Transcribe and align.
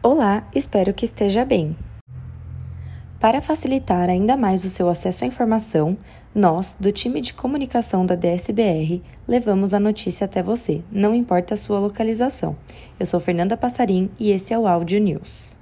Olá, 0.00 0.46
espero 0.54 0.94
que 0.94 1.04
esteja 1.04 1.44
bem. 1.44 1.76
Para 3.18 3.42
facilitar 3.42 4.08
ainda 4.08 4.36
mais 4.36 4.64
o 4.64 4.68
seu 4.68 4.88
acesso 4.88 5.24
à 5.24 5.26
informação, 5.26 5.96
nós, 6.32 6.76
do 6.78 6.92
time 6.92 7.20
de 7.20 7.34
comunicação 7.34 8.06
da 8.06 8.14
DSBR, 8.14 9.02
levamos 9.26 9.74
a 9.74 9.80
notícia 9.80 10.24
até 10.24 10.40
você, 10.40 10.82
não 10.92 11.12
importa 11.12 11.54
a 11.54 11.56
sua 11.56 11.80
localização. 11.80 12.56
Eu 12.98 13.06
sou 13.06 13.18
Fernanda 13.18 13.56
Passarim 13.56 14.08
e 14.20 14.30
esse 14.30 14.54
é 14.54 14.58
o 14.58 14.68
Áudio 14.68 15.00
News. 15.00 15.58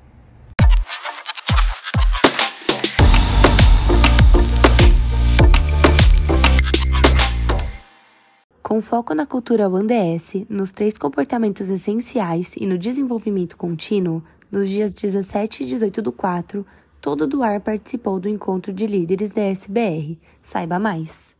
Com 8.66 8.80
foco 8.80 9.14
na 9.14 9.25
cultura 9.25 9.71
UANDS, 9.71 10.45
nos 10.50 10.73
três 10.73 10.98
comportamentos 10.98 11.71
essenciais 11.71 12.53
e 12.56 12.66
no 12.66 12.77
desenvolvimento 12.77 13.56
contínuo, 13.56 14.24
nos 14.56 14.70
dias 14.70 14.95
17 14.95 15.65
e 15.65 15.66
18 15.66 16.01
do 16.01 16.10
4, 16.10 16.66
todo 16.98 17.27
do 17.27 17.42
ar 17.42 17.60
participou 17.60 18.19
do 18.19 18.27
encontro 18.27 18.73
de 18.73 18.87
líderes 18.87 19.32
da 19.32 19.42
SBR. 19.42 20.19
Saiba 20.42 20.79
mais. 20.79 21.37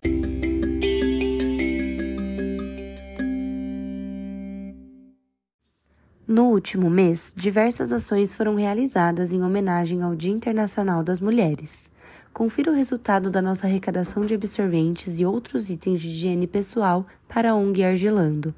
No 6.29 6.51
último 6.51 6.91
mês, 6.91 7.33
diversas 7.35 7.91
ações 7.91 8.35
foram 8.35 8.55
realizadas 8.55 9.33
em 9.33 9.43
homenagem 9.43 10.03
ao 10.03 10.15
Dia 10.15 10.33
Internacional 10.33 11.03
das 11.03 11.19
Mulheres. 11.19 11.89
Confira 12.37 12.71
o 12.71 12.75
resultado 12.75 13.31
da 13.31 13.41
nossa 13.41 13.67
arrecadação 13.67 14.27
de 14.27 14.35
absorventes 14.35 15.19
e 15.19 15.25
outros 15.25 15.71
itens 15.71 16.03
de 16.03 16.09
higiene 16.09 16.47
pessoal 16.47 17.07
para 17.27 17.53
a 17.53 17.55
ONG 17.55 17.83
Argilando. 17.83 18.55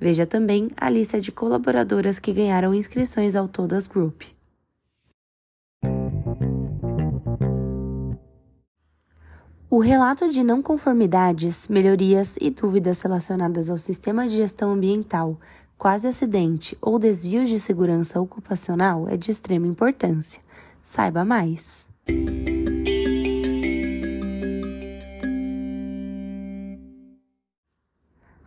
Veja 0.00 0.26
também 0.26 0.68
a 0.76 0.90
lista 0.90 1.20
de 1.20 1.30
colaboradoras 1.30 2.18
que 2.18 2.32
ganharam 2.32 2.74
inscrições 2.74 3.36
ao 3.36 3.46
Todas 3.46 3.86
Group. 3.86 4.22
O 9.70 9.78
relato 9.78 10.28
de 10.28 10.42
não 10.42 10.60
conformidades, 10.60 11.68
melhorias 11.68 12.34
e 12.40 12.50
dúvidas 12.50 13.00
relacionadas 13.00 13.70
ao 13.70 13.78
sistema 13.78 14.26
de 14.26 14.38
gestão 14.38 14.72
ambiental, 14.72 15.38
quase 15.78 16.08
acidente 16.08 16.76
ou 16.82 16.98
desvios 16.98 17.48
de 17.48 17.60
segurança 17.60 18.20
ocupacional 18.20 19.08
é 19.08 19.16
de 19.16 19.30
extrema 19.30 19.68
importância. 19.68 20.42
Saiba 20.82 21.24
mais. 21.24 21.86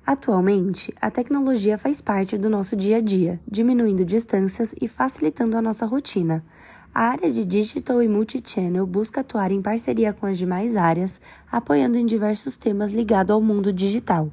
Atualmente, 0.05 0.93
a 1.01 1.09
tecnologia 1.09 1.77
faz 1.77 2.01
parte 2.01 2.37
do 2.37 2.49
nosso 2.49 2.75
dia 2.75 2.97
a 2.97 3.01
dia, 3.01 3.39
diminuindo 3.49 4.03
distâncias 4.03 4.75
e 4.81 4.87
facilitando 4.87 5.55
a 5.55 5.61
nossa 5.61 5.85
rotina. 5.85 6.43
A 6.93 7.03
área 7.03 7.31
de 7.31 7.45
Digital 7.45 8.03
e 8.03 8.07
Multichannel 8.07 8.85
busca 8.85 9.21
atuar 9.21 9.51
em 9.51 9.61
parceria 9.61 10.11
com 10.11 10.25
as 10.25 10.37
demais 10.37 10.75
áreas, 10.75 11.21
apoiando 11.49 11.97
em 11.97 12.05
diversos 12.05 12.57
temas 12.57 12.91
ligados 12.91 13.33
ao 13.33 13.41
mundo 13.41 13.71
digital. 13.71 14.29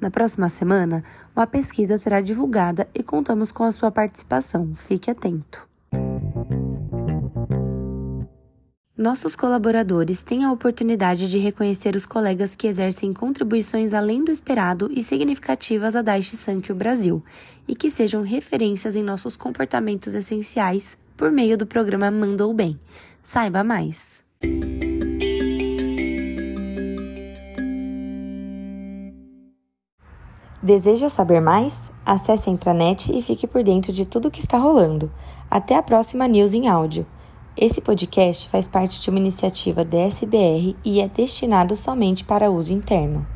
Na 0.00 0.10
próxima 0.10 0.48
semana, 0.48 1.04
uma 1.34 1.46
pesquisa 1.46 1.96
será 1.96 2.20
divulgada 2.20 2.88
e 2.92 3.02
contamos 3.02 3.52
com 3.52 3.62
a 3.62 3.70
sua 3.70 3.92
participação. 3.92 4.74
Fique 4.74 5.08
atento! 5.08 5.71
Nossos 9.02 9.34
colaboradores 9.34 10.22
têm 10.22 10.44
a 10.44 10.52
oportunidade 10.52 11.28
de 11.28 11.36
reconhecer 11.36 11.96
os 11.96 12.06
colegas 12.06 12.54
que 12.54 12.68
exercem 12.68 13.12
contribuições 13.12 13.92
além 13.92 14.24
do 14.24 14.30
esperado 14.30 14.88
e 14.92 15.02
significativas 15.02 15.96
a 15.96 16.02
Daiichi 16.02 16.36
Sankyo 16.36 16.72
Brasil 16.72 17.20
e 17.66 17.74
que 17.74 17.90
sejam 17.90 18.22
referências 18.22 18.94
em 18.94 19.02
nossos 19.02 19.36
comportamentos 19.36 20.14
essenciais 20.14 20.96
por 21.16 21.32
meio 21.32 21.58
do 21.58 21.66
programa 21.66 22.12
Mandou 22.12 22.54
Bem. 22.54 22.78
Saiba 23.24 23.64
mais! 23.64 24.24
Deseja 30.62 31.08
saber 31.08 31.40
mais? 31.40 31.90
Acesse 32.06 32.48
a 32.48 32.52
intranet 32.52 33.10
e 33.12 33.20
fique 33.20 33.48
por 33.48 33.64
dentro 33.64 33.92
de 33.92 34.06
tudo 34.06 34.28
o 34.28 34.30
que 34.30 34.38
está 34.38 34.58
rolando. 34.58 35.10
Até 35.50 35.74
a 35.74 35.82
próxima 35.82 36.28
News 36.28 36.54
em 36.54 36.68
áudio. 36.68 37.04
Esse 37.54 37.82
podcast 37.82 38.48
faz 38.48 38.66
parte 38.66 38.98
de 39.02 39.10
uma 39.10 39.18
iniciativa 39.18 39.84
da 39.84 39.98
SBR 39.98 40.74
e 40.82 41.02
é 41.02 41.06
destinado 41.06 41.76
somente 41.76 42.24
para 42.24 42.50
uso 42.50 42.72
interno. 42.72 43.26